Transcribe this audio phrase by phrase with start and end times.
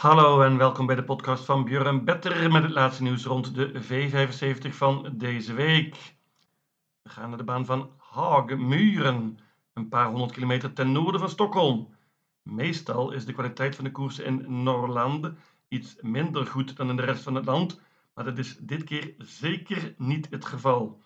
[0.00, 3.82] Hallo en welkom bij de podcast van Björn Better met het laatste nieuws rond de
[3.82, 6.14] V75 van deze week.
[7.02, 9.38] We gaan naar de baan van Haagmuren,
[9.72, 11.94] een paar honderd kilometer ten noorden van Stockholm.
[12.42, 15.30] Meestal is de kwaliteit van de koersen in Norrland
[15.68, 17.80] iets minder goed dan in de rest van het land,
[18.14, 21.02] maar dat is dit keer zeker niet het geval.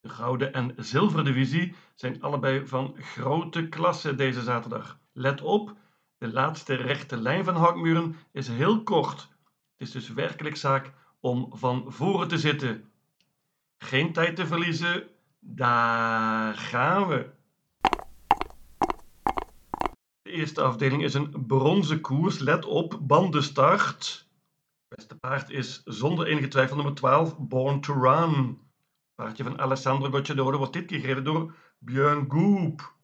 [0.00, 4.98] De gouden en zilveren divisie zijn allebei van grote klasse deze zaterdag.
[5.12, 5.76] Let op,
[6.18, 9.28] de laatste rechte lijn van Hakmuren is heel kort.
[9.76, 12.90] Het is dus werkelijk zaak om van voren te zitten.
[13.78, 15.08] Geen tijd te verliezen.
[15.38, 17.30] Daar gaan we.
[20.22, 22.38] De eerste afdeling is een bronzen koers.
[22.38, 24.26] Let op, bandenstart.
[24.88, 28.58] Het beste paard is zonder enige twijfel nummer 12, Born to Run.
[29.14, 32.96] Paardje van Alessandro Gocciadoro wordt dit keer door Björn Goop.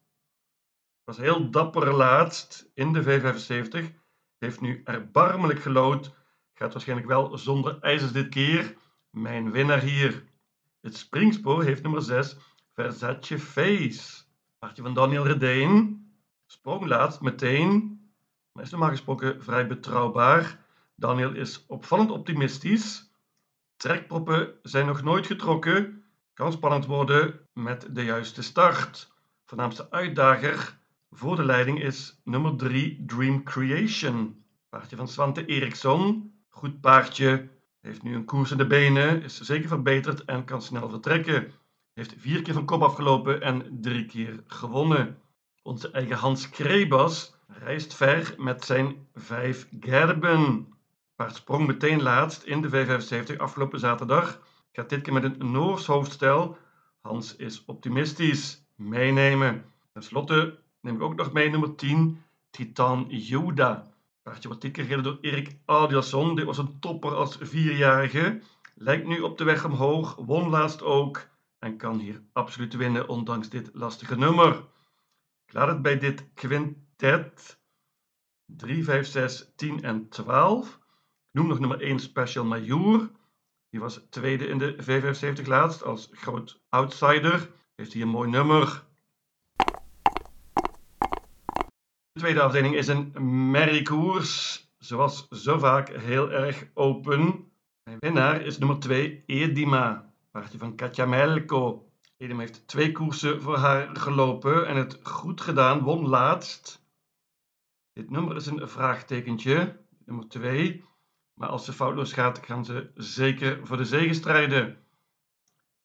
[1.05, 3.95] Was heel dapper laatst in de V75.
[4.39, 6.15] Heeft nu erbarmelijk gelood.
[6.55, 8.77] Gaat waarschijnlijk wel zonder ijzers dit keer.
[9.11, 10.25] Mijn winnaar hier.
[10.81, 12.37] Het springspoor heeft nummer 6,
[12.73, 14.23] Versace Face.
[14.59, 16.05] Paardje van Daniel Redeen.
[16.47, 18.01] Sprong laatst meteen,
[18.53, 20.65] maar is normaal gesproken vrij betrouwbaar.
[20.97, 23.13] Daniel is opvallend optimistisch.
[23.77, 26.05] Trekproppen zijn nog nooit getrokken.
[26.33, 29.13] Kan spannend worden met de juiste start.
[29.45, 30.83] Voornaamste uitdager
[31.15, 34.45] voor de leiding is nummer 3 Dream Creation.
[34.69, 36.33] Paardje van Svante Eriksson.
[36.49, 37.49] Goed paardje.
[37.81, 39.23] Heeft nu een koers in de benen.
[39.23, 41.53] Is zeker verbeterd en kan snel vertrekken.
[41.93, 45.19] Heeft vier keer van kop afgelopen en drie keer gewonnen.
[45.63, 50.69] Onze eigen Hans Krebas reist ver met zijn vijf Gerben.
[51.17, 54.41] Paard sprong meteen laatst in de V75 afgelopen zaterdag.
[54.73, 56.59] Gaat dit keer met een Noors hoofdstel.
[57.01, 58.67] Hans is optimistisch.
[58.77, 59.65] Meenemen.
[59.93, 63.93] Ten slotte neem ik ook nog mee nummer 10, Titan Yoda.
[64.23, 66.35] Paardje wordt dit keer door Erik Adiasson.
[66.35, 68.41] Dit was een topper als vierjarige.
[68.75, 71.29] Lijkt nu op de weg omhoog, won laatst ook
[71.59, 74.65] en kan hier absoluut winnen ondanks dit lastige nummer.
[75.47, 77.59] Ik laat het bij dit quintet
[78.47, 80.69] 3, 5, 6, 10 en 12.
[80.69, 83.11] Ik noem nog nummer 1 Special Major.
[83.71, 87.51] Die was tweede in de V75 laatst als groot outsider.
[87.75, 88.85] Heeft hier een mooi nummer.
[92.15, 93.13] De tweede afdeling is een
[93.51, 94.63] merriekoers.
[94.79, 97.53] Zoals zo vaak heel erg open.
[97.83, 100.13] Mijn winnaar is nummer 2 Edima.
[100.31, 101.91] Paardje van Katja Melko.
[102.17, 105.81] Edima heeft twee koersen voor haar gelopen en het goed gedaan.
[105.81, 106.87] Won laatst.
[107.93, 109.81] Dit nummer is een vraagtekentje.
[110.05, 110.85] Nummer 2.
[111.35, 114.79] Maar als ze foutloos gaat, gaan ze zeker voor de zege strijden.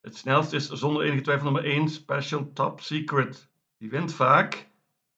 [0.02, 3.50] Het snelste is zonder enige twijfel nummer 1, Special Top Secret.
[3.78, 4.69] Die wint vaak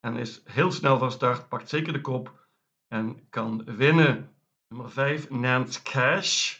[0.01, 2.47] en is heel snel van start, pakt zeker de kop
[2.87, 4.35] en kan winnen.
[4.67, 6.59] Nummer 5, Nance Cash.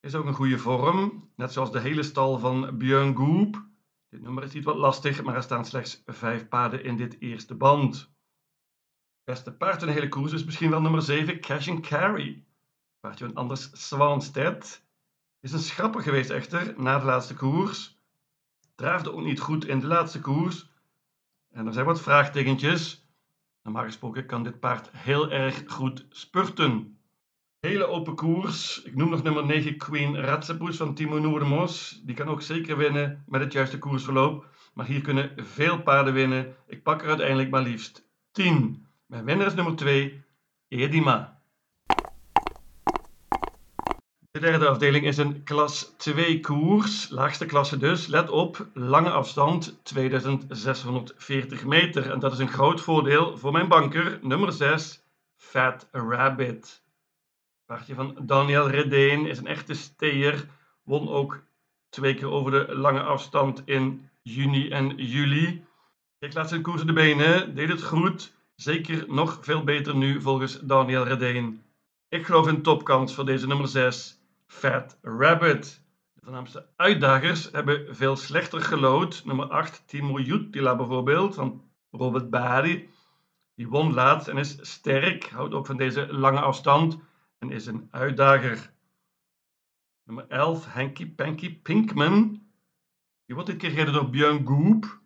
[0.00, 3.66] Is ook een goede vorm, net zoals de hele stal van Björn Goop.
[4.08, 7.54] Dit nummer is iets wat lastig, maar er staan slechts vijf paarden in dit eerste
[7.54, 8.10] band.
[9.24, 12.44] Beste paard in de hele koers is misschien wel nummer 7, Cash and Carry.
[13.00, 14.86] Paardje van Anders Swanstedt.
[15.40, 17.98] Is een schrapper geweest echter, na de laatste koers.
[18.74, 20.67] Draafde ook niet goed in de laatste koers,
[21.50, 23.06] en er zijn wat vraagtekentjes.
[23.62, 26.98] Normaal gesproken kan dit paard heel erg goed spurten.
[27.60, 28.82] Hele open koers.
[28.82, 32.00] Ik noem nog nummer 9 Queen Ratsepus van Timo Noordemos.
[32.04, 34.48] Die kan ook zeker winnen met het juiste koersverloop.
[34.74, 36.56] Maar hier kunnen veel paarden winnen.
[36.66, 38.86] Ik pak er uiteindelijk maar liefst 10.
[39.06, 40.22] Mijn winnaar is nummer 2
[40.68, 41.37] Edima.
[44.38, 48.06] De derde afdeling is een klas 2 koers, laagste klasse dus.
[48.06, 52.10] Let op, lange afstand, 2640 meter.
[52.10, 55.02] En dat is een groot voordeel voor mijn banker, nummer 6,
[55.36, 56.82] Fat Rabbit.
[57.66, 60.46] Paardje van Daniel Redeen is een echte steer.
[60.82, 61.42] Won ook
[61.88, 65.64] twee keer over de lange afstand in juni en juli.
[66.18, 68.32] Ik laat zijn koers in de benen, deed het goed.
[68.54, 71.62] Zeker nog veel beter nu volgens Daniel Redeen.
[72.08, 74.17] Ik geloof in topkans voor deze nummer 6.
[74.48, 75.82] Fat Rabbit.
[76.14, 79.24] De voornaamste uitdagers hebben veel slechter gelood.
[79.24, 82.88] Nummer 8, Timo Jutila bijvoorbeeld, van Robert Bari.
[83.54, 86.98] Die won laatst en is sterk, houdt ook van deze lange afstand
[87.38, 88.72] en is een uitdager.
[90.04, 92.42] Nummer 11, Hanky Panky Pinkman.
[93.26, 95.00] Die wordt dit keer gereden door Björn Goop.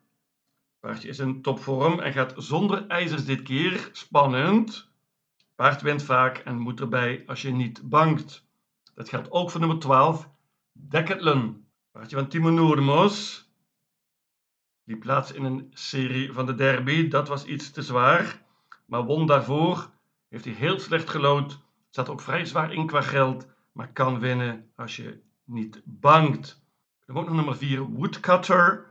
[0.81, 3.89] Paardje is in topvorm en gaat zonder ijzers dit keer.
[3.93, 4.91] Spannend.
[5.55, 8.51] Paard wint vaak en moet erbij als je niet bangt.
[8.95, 10.29] Dat geldt ook voor nummer 12,
[10.73, 11.67] Decathlon.
[11.91, 13.47] Paardje van Timo Noordemos.
[14.85, 17.09] Die plaats in een serie van de derby.
[17.09, 18.43] Dat was iets te zwaar.
[18.87, 19.91] Maar won daarvoor.
[20.29, 21.59] Heeft hij heel slecht gelood.
[21.91, 23.47] Staat ook vrij zwaar in qua geld.
[23.73, 26.63] Maar kan winnen als je niet bangt.
[27.07, 28.87] Dan ook nog nummer 4, Woodcutter.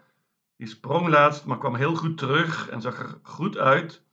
[0.56, 4.04] Die sprong laatst, maar kwam heel goed terug en zag er goed uit.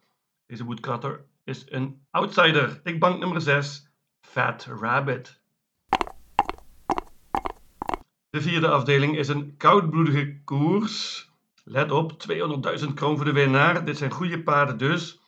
[0.46, 2.80] Deze Woodcutter is een outsider.
[2.84, 5.37] Ik bank nummer 6, Fat Rabbit.
[8.38, 11.28] De vierde afdeling is een koudbloedige koers.
[11.64, 12.12] Let op,
[12.82, 13.84] 200.000 kroon voor de winnaar.
[13.84, 15.20] Dit zijn goede paarden dus.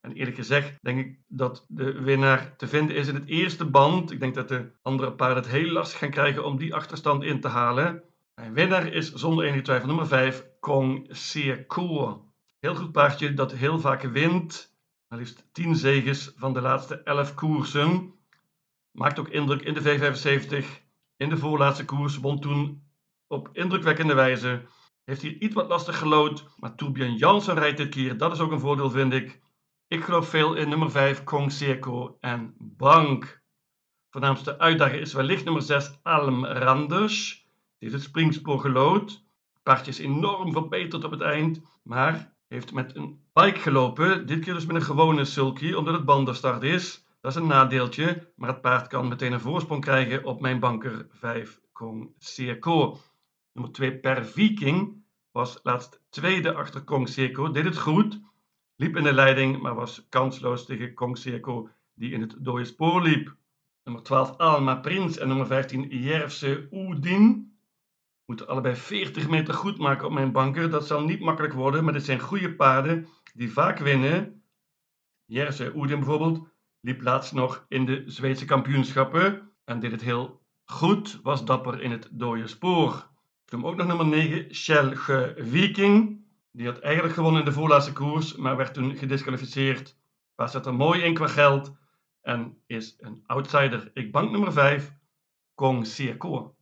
[0.00, 4.10] En eerlijk gezegd denk ik dat de winnaar te vinden is in het eerste band.
[4.10, 7.40] Ik denk dat de andere paarden het heel lastig gaan krijgen om die achterstand in
[7.40, 8.02] te halen.
[8.34, 12.18] Mijn winnaar is zonder enige twijfel nummer 5, Kong Secour.
[12.58, 14.74] Heel goed paardje dat heel vaak wint.
[15.08, 18.14] Maar liefst 10 zegens van de laatste 11 koersen.
[18.90, 20.81] Maakt ook indruk in de V75.
[21.22, 22.82] In de voorlaatste koers won toen
[23.26, 24.62] op indrukwekkende wijze.
[25.04, 28.16] Heeft hier iets wat lastig gelood, maar Torbjörn Jansen rijdt dit keer.
[28.18, 29.40] Dat is ook een voordeel, vind ik.
[29.88, 33.42] Ik geloof veel in nummer 5, Kong Seco en Bank.
[34.10, 37.34] Voornaamste uitdager is wellicht nummer 6, Alm Randers.
[37.78, 39.24] Die heeft het springspoor gelood.
[39.62, 44.26] Paardje is enorm verbeterd op het eind, maar heeft met een bike gelopen.
[44.26, 47.01] Dit keer dus met een gewone sulky, omdat het bandenstart is.
[47.22, 51.06] Dat is een nadeeltje, maar het paard kan meteen een voorsprong krijgen op mijn banker
[51.10, 52.98] 5, Kong Seco.
[53.52, 58.20] Nummer 2, Per Viking, was laatst tweede achter Kong Seco, deed het goed
[58.76, 63.02] liep in de leiding, maar was kansloos tegen Kong Seco, die in het dode spoor
[63.02, 63.36] liep.
[63.84, 67.56] Nummer 12 Alma Prins en nummer 15 Jerfse Oedin
[68.24, 70.70] moeten allebei 40 meter goed maken op mijn banker.
[70.70, 74.42] Dat zal niet makkelijk worden, maar dit zijn goede paarden die vaak winnen.
[75.24, 76.51] Jerse Oedin bijvoorbeeld
[76.82, 81.90] liep laatst nog in de Zweedse kampioenschappen en deed het heel goed, was dapper in
[81.90, 83.10] het dode spoor.
[83.44, 86.20] Toen ook nog nummer 9 Schelge Viking.
[86.52, 89.96] Die had eigenlijk gewonnen in de voorlaatste koers, maar werd toen gedisqualificeerd.
[90.36, 91.72] Maar zat er mooi in qua geld
[92.20, 93.90] en is een outsider.
[93.94, 94.92] Ik bank nummer 5,
[95.54, 96.54] Kong Sierko.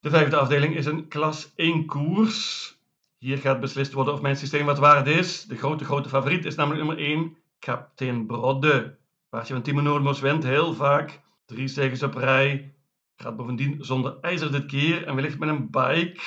[0.00, 2.70] De vijfde afdeling is een klas 1 koers.
[3.18, 5.44] Hier gaat beslist worden of mijn systeem wat waard is.
[5.44, 8.98] De grote, grote favoriet is namelijk nummer 1, Captain Brodde.
[9.28, 11.20] Paardje van Timo Noordmos wint heel vaak.
[11.46, 12.74] Drie zegens op rij.
[13.16, 16.20] Gaat bovendien zonder ijzer dit keer en wellicht met een bike.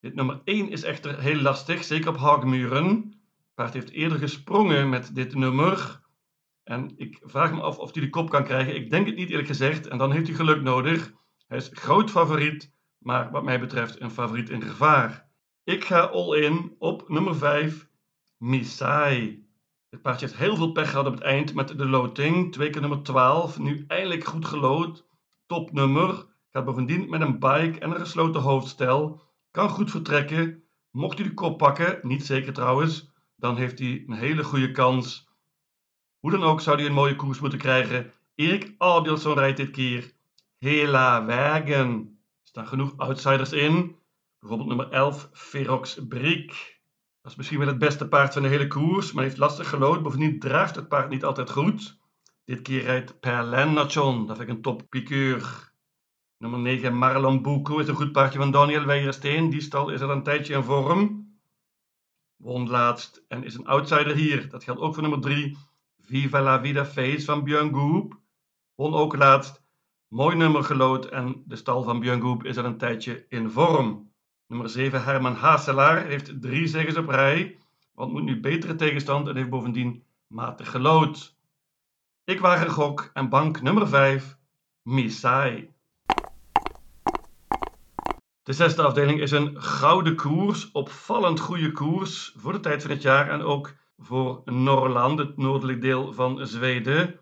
[0.00, 3.14] Dit nummer 1 is echter heel lastig, zeker op hagmuren.
[3.54, 6.00] Paard heeft eerder gesprongen met dit nummer.
[6.64, 8.74] En ik vraag me af of hij de kop kan krijgen.
[8.74, 9.86] Ik denk het niet eerlijk gezegd.
[9.86, 11.12] En dan heeft hij geluk nodig.
[11.46, 15.28] Hij is groot favoriet, maar wat mij betreft een favoriet in gevaar.
[15.64, 17.88] Ik ga all in op nummer 5,
[18.36, 19.47] Misai.
[19.90, 22.52] Dit paardje heeft heel veel pech gehad op het eind met de loting.
[22.52, 25.06] Twee keer nummer 12, nu eindelijk goed gelood.
[25.46, 26.26] Topnummer.
[26.50, 29.22] Gaat bovendien met een bike en een gesloten hoofdstel.
[29.50, 30.62] Kan goed vertrekken.
[30.90, 35.28] Mocht hij de kop pakken, niet zeker trouwens, dan heeft hij een hele goede kans.
[36.18, 38.12] Hoe dan ook zou hij een mooie koers moeten krijgen.
[38.34, 40.12] Erik Albielson rijdt dit keer.
[40.58, 42.18] Hela Wagen.
[42.42, 43.96] Er staan genoeg outsiders in.
[44.38, 46.77] Bijvoorbeeld nummer 11, Ferox Briek.
[47.28, 50.02] Is misschien wel het beste paard van de hele koers, maar heeft lastig gelood.
[50.02, 51.98] Bovendien draagt het paard niet altijd goed.
[52.44, 54.26] Dit keer rijdt Perlennachon.
[54.26, 55.72] Dat vind ik een top piqueur.
[56.38, 59.50] Nummer 9, Marlon Bucco is een goed paardje van Daniel Weijersteen.
[59.50, 61.32] Die stal is al een tijdje in vorm.
[62.36, 64.48] Won laatst en is een outsider hier.
[64.50, 65.56] Dat geldt ook voor nummer 3,
[65.98, 68.20] Viva la Vida Face van Björn Goop.
[68.74, 69.62] Won ook laatst.
[70.08, 74.07] Mooi nummer gelood en de stal van Björn Goop is al een tijdje in vorm.
[74.48, 77.58] Nummer 7, Herman Haselaar, heeft drie zegens op rij.
[77.92, 81.36] Want moet nu betere tegenstand en heeft bovendien matig gelood.
[82.24, 84.38] Ik waag een gok en bank nummer 5,
[84.82, 85.72] Misai.
[88.42, 93.02] De zesde afdeling is een gouden koers, opvallend goede koers voor de tijd van het
[93.02, 97.20] jaar en ook voor Norrland, het noordelijk deel van Zweden.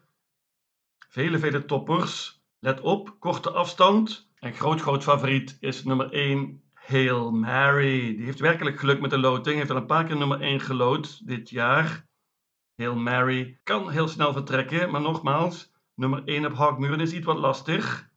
[1.08, 2.42] Vele, vele toppers.
[2.58, 4.30] Let op, korte afstand.
[4.38, 8.16] En groot, groot favoriet is nummer 1, Hail Mary.
[8.16, 9.56] Die heeft werkelijk geluk met de loting.
[9.56, 12.06] Heeft al een paar keer nummer 1 gelood dit jaar.
[12.74, 17.38] Hail Mary kan heel snel vertrekken, maar nogmaals, nummer 1 op Hagmuren is iets wat
[17.38, 18.10] lastig.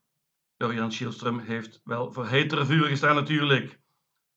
[0.57, 3.79] Jan Schielström heeft wel voor hetere vuren gestaan natuurlijk.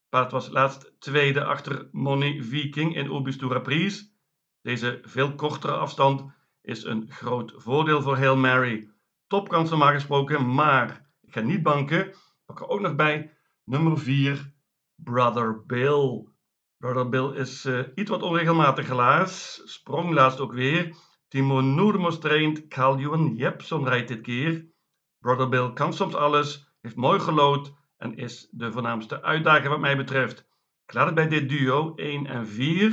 [0.09, 4.15] Paard was laatst tweede achter Money Viking in Aubustura Pries.
[4.63, 8.91] Deze veel kortere afstand is een groot voordeel voor Hail Mary.
[9.27, 12.15] Topkans normaal gesproken, maar ik ga niet banken.
[12.45, 14.53] Pak er ook nog bij nummer 4,
[14.95, 16.29] Brother Bill.
[16.79, 19.63] Brother Bill is uh, iets wat onregelmatig helaas.
[19.65, 20.95] Sprong laatst ook weer.
[21.29, 22.69] Timo Noermos traint.
[22.69, 24.67] Carl Johan Jepson rijdt dit keer.
[25.19, 29.97] Brother Bill kan soms alles, heeft mooi gelood en is de voornaamste uitdager wat mij
[29.97, 30.39] betreft.
[30.87, 32.93] Ik laat het bij dit duo 1 en 4.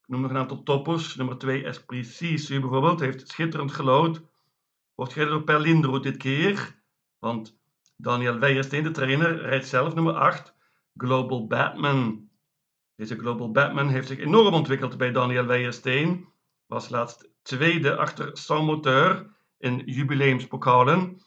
[0.00, 1.16] Ik noem nog een aantal toppers.
[1.16, 4.22] Nummer 2 Esprit Sisu bijvoorbeeld, heeft schitterend gelood.
[4.94, 6.82] Wordt gereden door Perlindro dit keer,
[7.18, 7.57] want
[8.00, 10.54] Daniel Weijersteen, de trainer, rijdt zelf nummer 8
[10.96, 12.28] Global Batman.
[12.94, 16.28] Deze Global Batman heeft zich enorm ontwikkeld bij Daniel Weijersteen.
[16.66, 21.22] Was laatst tweede achter Sans Moteur in jubileumspokalen.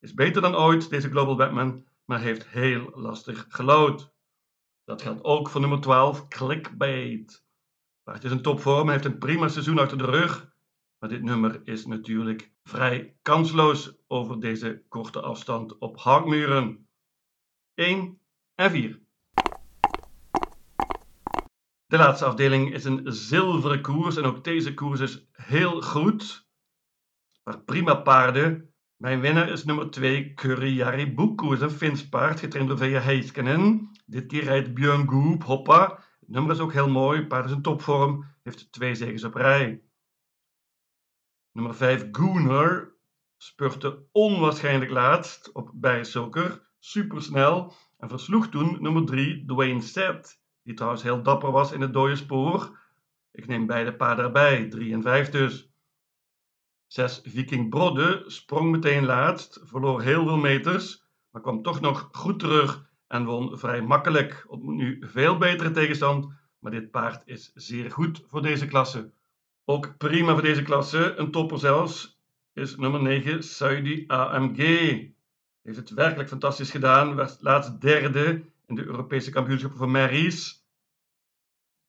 [0.00, 4.12] Is beter dan ooit, deze Global Batman, maar heeft heel lastig gelood.
[4.84, 7.44] Dat geldt ook voor nummer 12, Clickbait.
[8.02, 10.52] Maar het is een topvorm, heeft een prima seizoen achter de rug.
[10.98, 16.88] Maar dit nummer is natuurlijk vrij kansloos over deze korte afstand op haakmuren.
[17.74, 18.20] 1
[18.54, 19.00] en 4.
[21.86, 26.48] De laatste afdeling is een zilveren koers en ook deze koers is heel goed.
[27.44, 28.72] Maar prima paarden.
[28.96, 31.60] Mijn winnaar is nummer 2, Curry Buku.
[31.60, 33.90] een Fins paard, getraind door Veja Heiskenen.
[34.06, 36.04] Dit keer rijdt Björn Goop, hoppa.
[36.20, 39.87] Het nummer is ook heel mooi, paard is in topvorm, heeft twee zegens op rij.
[41.58, 42.94] Nummer 5, Gooner,
[43.36, 51.02] spurte onwaarschijnlijk laatst op Bijsoker, supersnel en versloeg toen nummer 3, Dwayne Set, die trouwens
[51.02, 52.78] heel dapper was in het dode spoor.
[53.32, 55.70] Ik neem beide paarden erbij, 3 en 5 dus.
[56.86, 62.38] 6 Viking Brodde sprong meteen laatst, verloor heel veel meters, maar kwam toch nog goed
[62.38, 64.44] terug en won vrij makkelijk.
[64.48, 69.16] Ontmoet nu veel betere tegenstand, maar dit paard is zeer goed voor deze klasse.
[69.70, 72.20] Ook prima voor deze klasse, een topper zelfs,
[72.52, 74.58] is nummer 9 Saudi AMG.
[75.62, 80.66] Heeft het werkelijk fantastisch gedaan, werd laatst derde in de Europese kampioenschappen voor Maries.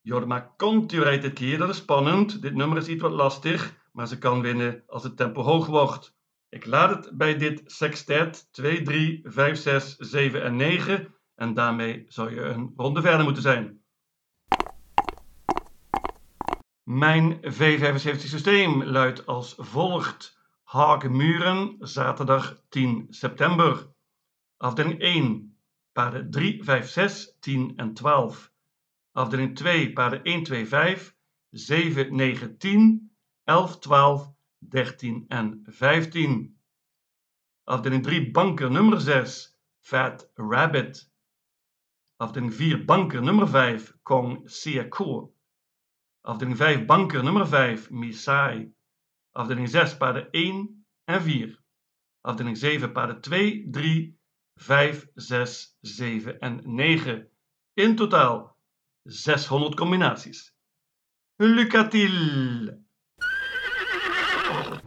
[0.02, 2.42] Jorma Conti rijdt dit keer, dat is spannend.
[2.42, 6.16] Dit nummer is iets wat lastig, maar ze kan winnen als het tempo hoog wordt.
[6.50, 12.06] Ik laat het bij dit sextet 2, 3, 5, 6, 7 en 9 en daarmee
[12.08, 13.79] zou je een ronde verder moeten zijn.
[16.89, 20.39] Mijn V75 systeem luidt als volgt.
[20.63, 23.93] Hagemuren, zaterdag 10 september.
[24.58, 25.58] Afdeling 1,
[25.91, 28.51] paarden 3, 5, 6, 10 en 12.
[29.12, 31.15] Afdeling 2, paarden 1, 2, 5,
[31.50, 33.12] 7, 9, 10,
[33.43, 34.31] 11, 12,
[34.69, 36.58] 13 en 15.
[37.63, 41.12] Afdeling 3, banker nummer 6, Fat Rabbit.
[42.17, 45.38] Afdeling 4, banker nummer 5, Kong Siako.
[46.22, 48.72] Afdeling 5, banker nummer 5, Misai.
[49.32, 51.56] Afdeling 6, paarden 1 en 4.
[52.22, 54.16] Afdeling 7, paarden 2, 3,
[54.56, 57.30] 5, 6, 7 en 9.
[57.74, 58.58] In totaal
[59.06, 60.54] 600 combinaties.
[61.38, 62.88] Lucatil!